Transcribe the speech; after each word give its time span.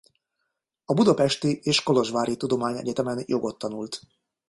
A 0.85 0.93
budapesti 0.93 1.59
és 1.63 1.83
kolozsvári 1.83 2.37
tudományegyetemen 2.37 3.23
jogot 3.25 3.57
tanult. 3.57 3.99